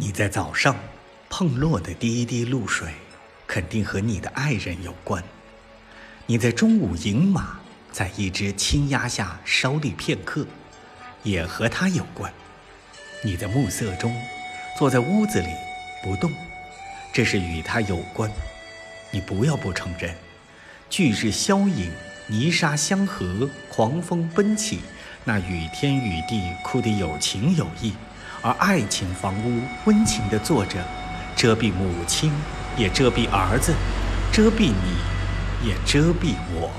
[0.00, 0.76] 你在早上
[1.28, 2.88] 碰落的第一滴露水，
[3.48, 5.20] 肯定和你的爱人有关；
[6.24, 7.58] 你在中午饮马，
[7.90, 10.46] 在一只青鸦下稍立片刻，
[11.24, 12.30] 也和他有关；
[13.24, 14.14] 你在暮色中
[14.78, 15.48] 坐在屋子里
[16.04, 16.30] 不动，
[17.12, 18.30] 这是与他有关。
[19.10, 20.14] 你不要不承认，
[20.88, 21.90] 巨日消影，
[22.28, 24.78] 泥沙相合，狂风奔起，
[25.24, 27.94] 那雨天雨地哭得有情有义。
[28.40, 30.78] 而爱情房屋温情的坐着，
[31.34, 32.30] 遮蔽母亲，
[32.76, 33.74] 也遮蔽儿子，
[34.32, 36.70] 遮蔽你，也遮蔽我。